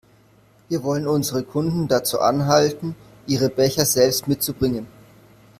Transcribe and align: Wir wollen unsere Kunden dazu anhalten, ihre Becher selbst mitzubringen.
Wir 0.67 0.81
wollen 0.81 1.05
unsere 1.05 1.43
Kunden 1.43 1.87
dazu 1.87 2.21
anhalten, 2.21 2.95
ihre 3.27 3.49
Becher 3.49 3.85
selbst 3.85 4.27
mitzubringen. 4.27 4.87